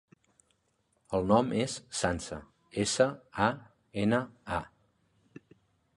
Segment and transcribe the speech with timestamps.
[1.17, 2.39] El nom és Sança:
[2.85, 3.09] essa,
[3.49, 3.53] a,
[4.05, 4.23] ena,
[4.61, 5.47] a.